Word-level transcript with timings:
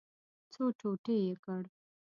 څو 0.53 0.63
ټوټې 0.79 1.15
یې 1.25 1.33
کړ. 1.43 1.63